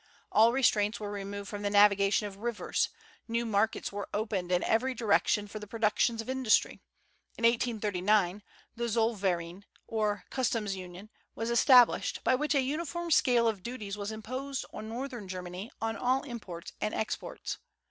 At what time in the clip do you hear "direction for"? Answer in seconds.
4.95-5.59